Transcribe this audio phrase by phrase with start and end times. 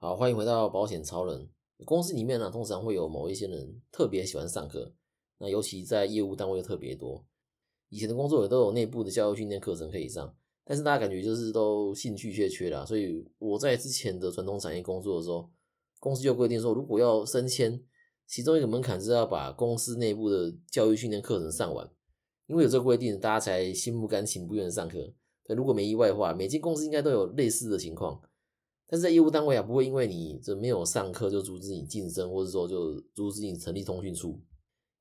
[0.00, 1.48] 好，欢迎回到保险超人。
[1.84, 4.94] 公司里面呢，通常会有某一些人特别喜欢上课，
[5.38, 7.26] 那尤其在业务单位特别多。
[7.88, 10.32] 以前的工作也都有内部的教育训练课程可以上，
[10.64, 12.84] 但是大家感觉就是都兴趣缺缺啦。
[12.86, 15.50] 所以我在之前的传统产业工作的时候，
[15.98, 17.82] 公司就规定说，如果要升迁，
[18.24, 21.90] 其中一个门槛是要把公司内部的教育训练课程上完。
[22.46, 25.12] 因为有这个规定，大家才心不甘情不愿上课。
[25.48, 28.22] 如果没意外的话，每间公司应该都有类似的情况。
[28.90, 34.40] 但是在业务单位啊，不会因为你这没有上课就阻止你晋升，或者说就阻止你成立通讯处。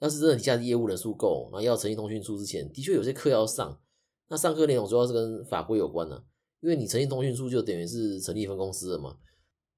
[0.00, 3.80] 要是真的底下业务人数够，那要成立通讯处之前，的确有些课要上。
[4.28, 6.24] 那上课内容主要是跟法规有关的，
[6.60, 9.18] 因为你成立通讯处就等于是成立一分公司了嘛，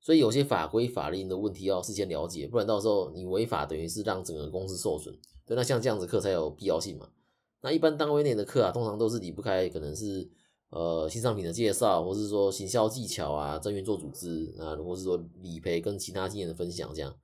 [0.01, 5.15] 所以有些法规法令的问题要事先了解，不然到时候你违法，等于是让整个公司受损。
[5.47, 7.11] 对，那像这样子课才有必要性嘛。
[7.61, 10.31] 那一般单位内的课啊，通常都是离不开可能是。
[10.71, 17.17] 呃，新商品的介绍，或是说行销技巧啊，增员做组织啊，或是说理赔跟其他经验的分享，这样，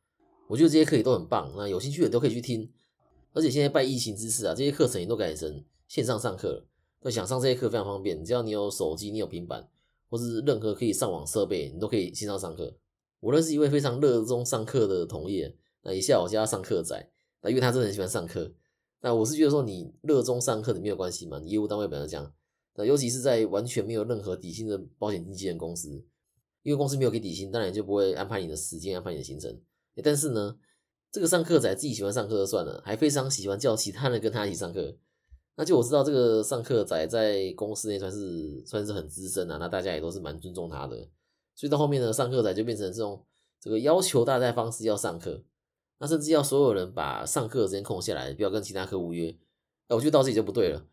[0.49, 1.53] 我觉得这些课也都很棒。
[1.55, 2.73] 那有兴趣的都可以去听。
[3.35, 6.67] 而且现在拜疫情之势啊，这些课程也都改成线上上课了。
[7.03, 9.69] 那想上这些课非常方便，只要你有手机，你有平板，
[10.09, 12.75] 或是任何可以上网设备，你都可以线上上课。
[13.21, 17.11] 我认识一位非常热衷上课的同业，那也下我家上课仔，
[17.43, 18.55] 那因为他真的很喜欢上课。
[19.03, 22.33] 那我是觉得说，你热衷上课的没有关系嘛，你业务单位本来讲。
[22.77, 25.91] 那尤其是在完全没有任何底薪的保险经纪人公司，
[26.63, 29.61] 因为公司没有给底薪，当然就不会安排你的时间，安排你的行程。
[30.03, 30.57] 但是呢，
[31.13, 34.97] 这个上课仔自己喜欢上课就算了，还非常喜欢叫其他人跟他一起上课。
[35.57, 40.97] 那就我知道这个上课仔在公司内算是算是很资深啊，那大家也都是蛮尊重他的。
[41.55, 43.25] 所以到后面呢，上课仔就变成这种
[43.61, 45.45] 这个要求大家方式要上课，
[46.01, 49.29] 那甚至要所有人把上课时间空下来，不要跟其他客户约。
[49.87, 50.85] 哎，我觉得到这里就不对了。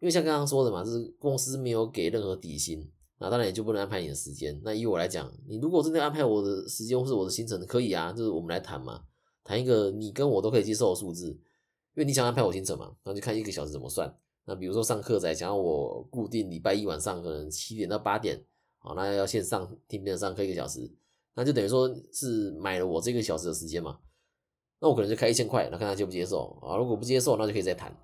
[0.00, 4.60] 因为像刚刚说的嘛，就是公司没有给任何底薪，那当然也就不能安排你的时间。
[4.64, 9.04] 那以我来讲，你如果真的安排我的时间或是我的行程，可以啊，就是我们来谈嘛，
[9.44, 11.28] 谈一个你跟我都可以接受的数字。
[11.94, 14.14] 因为你想安排我行程嘛，那就看一个小时怎么算。
[14.46, 18.42] 那比如说上课仔想要我固定礼拜一晚上可能七点到八点，
[18.78, 20.90] 好，那要线上听别人上课一个小时，
[21.34, 23.98] 那就等于说是买了我这个小时的时间嘛。
[24.80, 26.78] 那我可能就开一千块，那看他接不接受啊？
[26.78, 27.94] 如果不接受，那就可以再谈。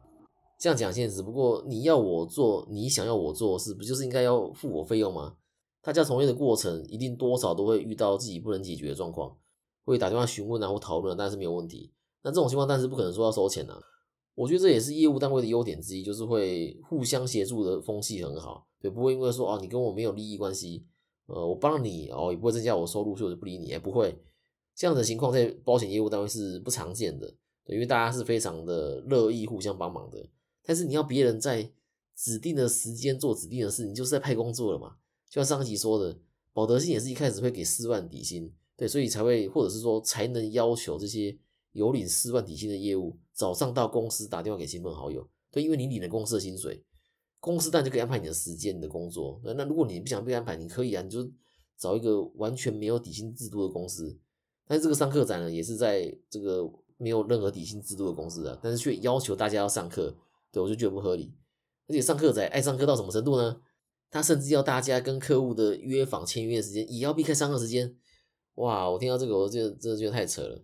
[0.59, 5.37] 这样讲现实，不过你要我做，你想要我做的事，不就是应该要付我费用吗？
[5.83, 9.37] 大家从业的过程，一定多少都会遇到自己不能解决的状况，
[9.85, 11.93] 会打电话询问啊或讨论，但是没有问题。
[12.23, 13.79] 那这种情况，但是不可能说要收钱啊。
[14.35, 20.85] 我觉得这也是业务单位的优点之一，就是会互相协助的风气很好，对，不会因为说哦你跟我没有利益关系，
[21.27, 24.19] 呃我帮你哦也不会增加我收入，所以我就不理你，也不会
[24.75, 27.33] 这样的情况在保险业务单位是不常见的，
[27.65, 30.19] 对，因为大家是非常的乐意互相帮忙的。
[30.67, 31.71] 但是你要别人在
[32.17, 34.97] 指定的时间做指定的事，你就是在派工作了嘛？
[35.31, 36.19] 就像上集说的，
[36.53, 41.37] 保德信也是一开始会给四万底薪，对，所以才会或者是说才能要求这些
[41.73, 46.83] 有领四万底薪的业务早上到公司打电话给亲朋好友，对，因为你领了公司的薪水，
[47.39, 49.41] 公司当然就可以安排你的时间、你的工作。
[49.45, 51.31] 那那如果你不想被安排，你可以啊，你就
[51.77, 54.19] 找一个完全没有底薪制度的公司。
[54.67, 60.17] 但是这个上课展呢，也是在这个没有任何底薪制度的公司啊，但是却要求大家要上课。
[60.63, 61.33] 我就觉得不合理，
[61.89, 63.57] 而且上课仔爱上课到什么程度呢？
[64.11, 67.95] 他甚至要大家跟客户的约访签约时间也要避开上课时间。
[68.55, 70.63] 哇，我听到这个，我就真的觉得太扯了。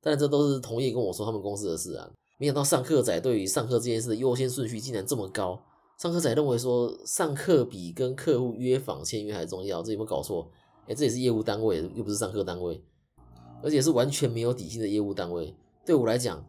[0.00, 5.62] 但这都是同业跟我说他们公司的事啊，没想到上课仔对于上课这件事的优先顺序竟然这么高。
[5.96, 10.50] 上课仔认为说上课比跟客户约访签约还重要，这有没有搞错？
[10.88, 12.82] 哎，这也是业务单位，又不是上课单位，
[13.62, 15.54] 而且是完全没有底薪的业务单位。
[15.86, 16.44] 对我来讲，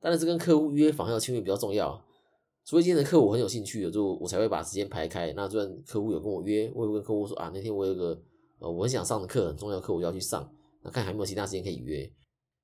[0.00, 2.04] 当然是跟客户约访要签约比较重要。
[2.68, 5.32] 所以今天的课我很有兴趣的，就我才会把时间排开。
[5.32, 8.20] 那虽然客户有跟我约，我有跟客户说啊，那天我有个
[8.58, 10.52] 呃我很想上的课，很重要的课我要去上，
[10.82, 12.12] 那看还有没有其他时间可以约。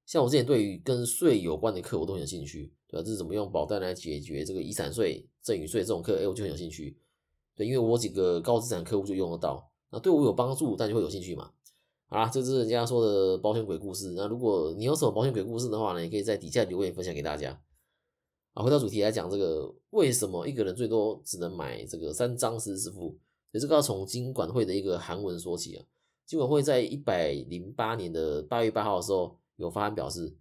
[0.05, 3.03] 像我之前对于跟税有关的课我都很有兴趣，对吧？
[3.03, 6.99] 这是怎么用保单来解决这个遗产税、赠与税这种课，哎，我就很有兴趣。
[7.57, 11.51] 对，因为我几个高资产客户就用得到，那对我有帮助，但就会有兴趣嘛。
[12.09, 14.13] 好啦，这是人家说的保险鬼故事。
[14.15, 17.59] 那如果你有什么保险鬼故事的话呢，也可以在底下留言分享给大家。
[18.55, 23.19] 啊，回到主题来讲，这个为什么一个人最多只能买这个三张实支付？
[23.51, 25.85] 所以这个要从金管会的一个函文说起啊。
[26.25, 30.35] 金管会在一百零八年的八月八号的时候有发函表示，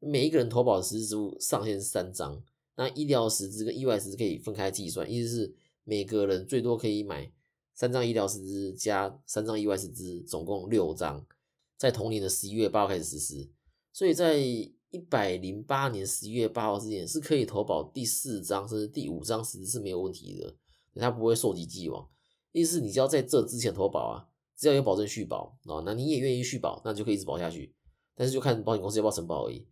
[0.00, 2.42] 每一个人投保的实支付上限是三张，
[2.76, 5.54] 那医疗实支跟意外实支可以分开计算，意思是
[5.84, 7.32] 每个人最多可以买
[7.74, 11.24] 三张医疗实支加三张意外实支，总共六张，
[11.78, 13.48] 在同年的十一月八号开始实施，
[13.92, 14.36] 所以在
[14.92, 20.54] 一百零八年十一月八号之前是可以投保第四张甚至第五张实是没有问题的，
[21.00, 22.06] 它不会受及既往。
[22.52, 27.74] 意思你只要在这之前投保啊，只要有保证续保啊，那你也愿意续保，那就可以一直保下去。
[28.14, 29.66] 但是就看保险公司要不要承保而已。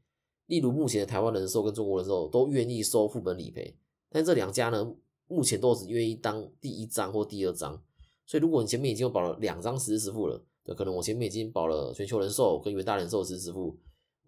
[0.46, 3.76] 例如目前的台湾人寿跟中国人寿都愿意收副本理赔，
[4.08, 4.94] 但这两家呢，
[5.28, 7.80] 目前都只愿意当第一张或第二张。
[8.24, 13.78] 所以如果你前面已经有保了两张实时支付了，对，可能我前面已经保了全球人寿跟元大人寿实支付，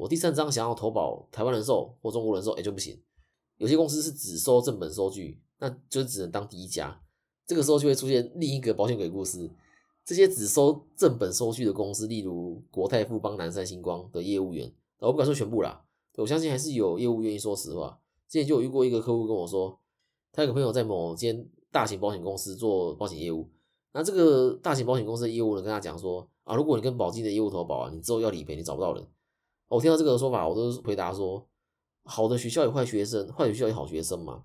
[0.02, 3.00] 我第三张想要投保台湾人寿或中国人寿，哎就不行。
[3.58, 7.00] 有些公司是只收正本收据，那就只能当第一家。
[7.46, 9.48] 这个时候就会出现另一个保险鬼故事。
[10.04, 15.84] 这些只收正本收据的公司，例如国泰、富邦、南山、星光的业务员，我不敢说全部啦，
[16.16, 18.00] 我相信还是有业务愿意说实话。
[18.28, 19.78] 之前就有遇过一个客户跟我说，
[20.32, 23.48] 他有个朋友在某间大型保险公司做保险业务，
[23.92, 29.06] 那这个大型保险公司的业务呢，跟他讲说啊，如果你跟保金的业务投保啊，你之后要理赔，你找不到人。
[29.72, 31.48] 我听到这个说法，我都回答说，
[32.04, 34.44] 好的学校有坏学生，坏学校有好学生嘛。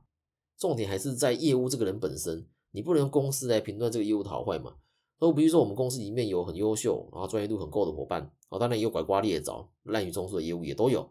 [0.58, 4.76] 重点还是在业务这个人本身，你不能用公司来评断这个业务的好坏嘛。
[5.20, 11.06] 都比如说，我们公司里面有很优秀，然后专业度很够的伙伴，哦，当然也有拐瓜裂枣、滥竽充数的业务也都有。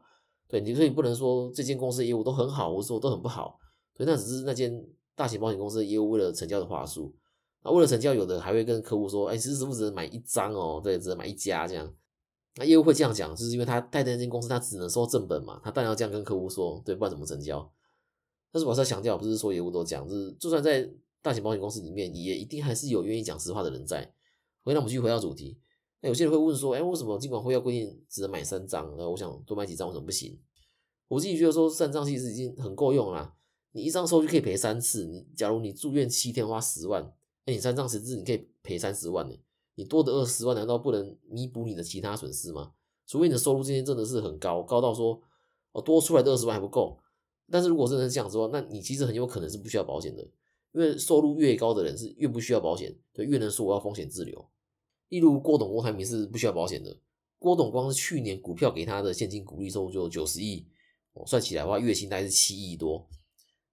[0.48, 3.58] 对，你所以不能说这间公司的业务都很好，或者说都很不好。
[3.94, 4.82] 对，那只是那间
[5.14, 7.14] 大型保险公司的业务为了成交的话术。
[7.62, 11.92] 那为了成交，有的还会跟客户说，哎，其实师傅只能买一张哦，对，只能买一家这样。
[12.56, 17.72] 那业务会这样讲，就是因为他带的那间公司他只能收正本嘛，他当然要这样跟客户说，对，不然怎么成交？
[18.50, 20.90] 但是我是要强调，不是说业务都讲，就是就算在。
[21.22, 24.00] 大型保险公司里面也一定还是有愿意讲实话的人在。
[24.62, 25.58] 回那我们继续回到主题。
[26.00, 28.94] 那有些人会问说，哎，为什么监管会要规定只能买三张？
[28.96, 30.38] 那我想多买几张为什么不行？
[31.08, 33.34] 我自己觉得说三张其实已经很够用了。
[33.72, 35.04] 你一张收就可以赔三次。
[35.06, 37.12] 你假如你住院七天花十万，
[37.44, 39.34] 那你三张实质你可以赔三十万呢。
[39.76, 42.72] 你多得二十万难道不能弥补你的其他损失吗？
[43.06, 45.22] 除非你的收入今天真的是很高，高到说
[45.70, 46.98] 哦多出来的二十万还不够。
[47.48, 50.26] 但是如果真的是这样子的话，那你其实很有可能是不需要保险的。
[50.72, 54.46] 因为收入越高的人是越不需要保险，对，越能说我要风险自留。
[55.08, 56.98] 例如郭董郭台铭是不需要保险的。
[57.38, 60.66] 郭董光是去年股票给他的现金股利收入就九十亿，
[61.26, 63.06] 算起来的话月薪大概是七亿多。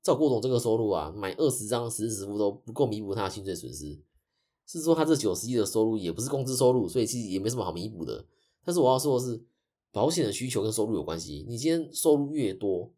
[0.01, 3.99] 照郭董这个收入啊，买二十张实时支付都不够弥补他的薪水损失。
[4.65, 8.25] 是说他这九十亿的收入也不是工资收入，所以其实也没什么好弥补的。
[8.63, 9.41] 但是我要说的是，
[9.91, 11.45] 保险的需求跟收入有关系。
[11.47, 12.91] 你今天收入越多。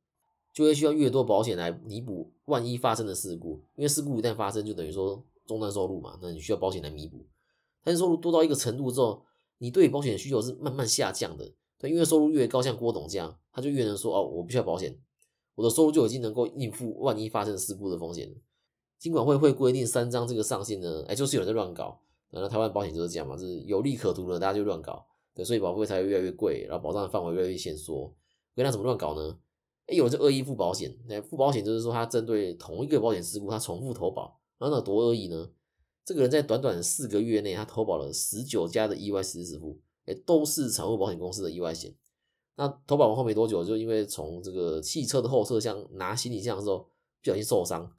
[0.53, 7.25] 就会需要越多保险来弥补万一发生的事故，因为事故一旦发生，就等于说中断收入嘛，那你需要保险来弥补。
[7.83, 9.21] 但是收入多到一个程度之后，
[9.57, 11.51] 你对保险的需求是慢慢下降的。
[11.77, 14.97] 对，因为收入越高，像郭董这样，他就越能说哦，我不需要保险，
[15.55, 18.35] 我的收入就已经能够应付万一发生事故的风险了。
[18.97, 21.99] 金管会会规定三张这个上限呢，哎，就是有人在乱搞。
[22.31, 25.05] 然后台湾保险就是这样嘛，就是有利可图的，大家就乱搞。
[25.33, 28.13] 对，所以保费才会越来越贵，然后保障的范围越来越限缩。
[28.55, 29.37] 那怎么乱搞呢？
[29.87, 35.49] 哎，有这恶意付保险，那付保险就是说他针对同一个保险事故，他重复投保，然后那多恶意呢？
[36.03, 41.95] 这个人在短短四个月内，他投保了十九家的意外实支付，哎，都是产物保险公司的意外险。
[42.55, 46.79] 那投保完后没多久，就因为从这个汽车的后车厢拿行李箱的时候
[47.21, 47.91] 不小心受伤，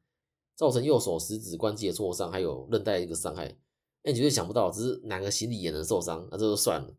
[0.57, 3.45] 造成右手食指关节挫伤，还有韧带一个伤害。
[4.03, 6.95] 哎，你绝对想不到，只是拿个行李也能受伤，那这就算了，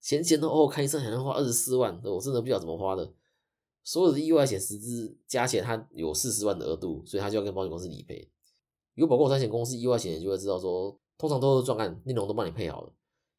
[0.00, 3.12] 前前后后开车还能花二十四万，我真的不知道怎么花的。
[3.84, 8.28] 所有的意外险十支加起来，它有四十万的额度，所以他就要跟保险公司理赔。
[8.94, 12.92] 有保过三险公司意外险就会知道说，通常都是专案，内容都帮你配好了。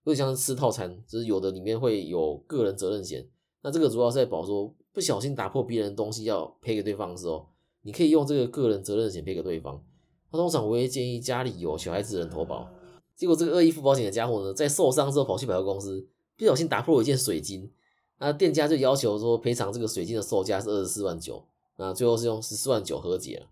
[0.03, 3.27] 有点像是吃套餐，就是有的里面会有个人责任险，
[3.61, 7.49] 那这个主要是在保说不小心打破别人东西要赔给对方的时候，
[7.87, 9.81] 你可以用这个个人责任险赔给对方。
[10.29, 12.67] 那通常我会建议家里有小孩子的人投保。
[13.15, 16.05] 结果这个恶意付保险的家伙呢，在受伤之后跑去百货公司，
[16.37, 17.71] 不小心打破了一件水晶。
[18.19, 21.41] 那店家就要求说赔偿这个水晶的售价是二十四万九，
[21.77, 23.47] 那最后是用十四万九和解了。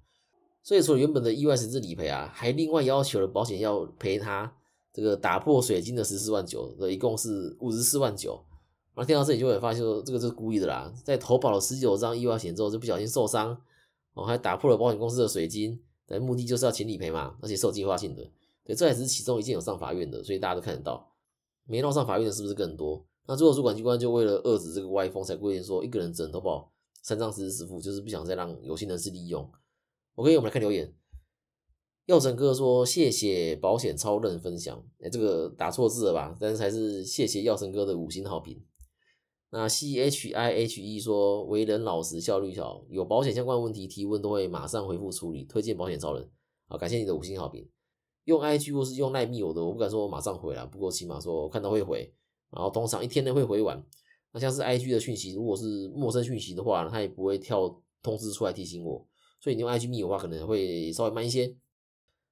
[0.62, 4.54] 所以除了原本的意外实质理赔啊，还另外要求了保险要赔他
[4.92, 8.44] 这个打破水晶的十四万九，一共是五十四万九。
[8.94, 13.58] 然后听到这里就会发现说这个是故意的啦，在投保了十九张意外险之后就不小心受伤，
[14.16, 18.28] 哦还打破了保险公司的水晶，但目的就是要请理赔嘛，而且是有计划性的。
[18.64, 21.14] 对，这也是其中一件有上法院的，所以大家都看得到，
[21.66, 23.06] 没闹上法院的是不是更多？
[23.28, 29.48] 那最后主管机关就为了遏制这个歪风，才规定说一个人只能投保三张实时支付，就是不想再让有心人士利用。
[30.16, 30.94] OK，我们来看留言。
[32.06, 36.38] 耀成哥说：“谢谢保险超人分享。”哎，这个打错字了吧？
[36.40, 38.64] 但是还是谢谢耀成哥的五星好评。
[39.58, 46.30] 那 C H I H E 说：“为人老实，效率好，有保险相关问题提问都会马上回复处理，推荐保险超人。”
[46.68, 47.66] 好，感谢你的五星好评。
[48.26, 52.14] 用 I G 或是用奈米有的，我不敢说我马上回了，不过起码说看到会回。
[52.52, 53.82] 然后通常一天内会回完，
[54.34, 59.08] 那像是 IG 的讯息，如果是陌生讯息的话，它也不会跳通知出来提醒我，
[59.40, 61.56] 所以你用 IG 密的话，可能会稍微慢一些。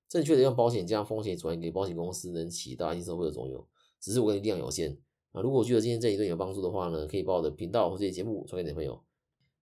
[0.10, 3.66] 正确的用保险将风险转移给保险公司，能起到安心社会的作用。
[4.02, 4.98] 只是我的力量有限
[5.34, 5.42] 啊。
[5.42, 8.98] 如果觉得今天这一段有帮助的话呢，可以把我的频道或这些节目传给你的朋友，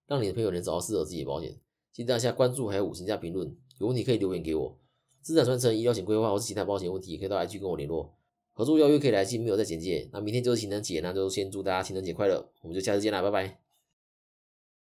[0.05, 1.57] 让你的朋友能找到适合自己的保险。
[1.91, 4.77] 请大家关注还有五星加评论，有问题可以留言给我。
[5.21, 8.13] 资产传承、医疗险规划或是其他保险问题，可以到 IG 跟我联络。
[8.53, 10.09] 合作邀约可以来信，没有在简介。
[10.11, 13.60] 那明天就是情人节，那就先祝大家情人节快乐，我们就下次见啦，拜拜。